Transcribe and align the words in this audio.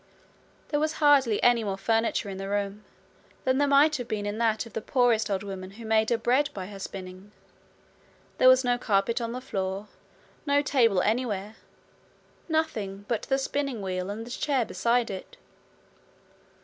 There 0.69 0.79
was 0.79 0.93
hardly 0.93 1.37
any 1.43 1.63
more 1.63 1.77
furniture 1.77 2.27
in 2.27 2.39
the 2.39 2.49
room 2.49 2.83
than 3.43 3.59
there 3.59 3.67
might 3.67 3.97
have 3.97 4.07
been 4.07 4.25
in 4.25 4.39
that 4.39 4.65
of 4.65 4.73
the 4.73 4.81
poorest 4.81 5.29
old 5.29 5.43
woman 5.43 5.69
who 5.77 5.85
made 5.85 6.09
her 6.09 6.17
bread 6.17 6.49
by 6.55 6.65
her 6.65 6.79
spinning. 6.79 7.31
There 8.39 8.49
was 8.49 8.63
no 8.63 8.79
carpet 8.79 9.21
on 9.21 9.31
the 9.31 9.39
floor 9.39 9.89
no 10.43 10.63
table 10.63 11.03
anywhere 11.03 11.53
nothing 12.49 13.05
but 13.07 13.21
the 13.29 13.37
spinning 13.37 13.83
wheel 13.83 14.09
and 14.09 14.25
the 14.25 14.31
chair 14.31 14.65
beside 14.65 15.11
it. 15.11 15.37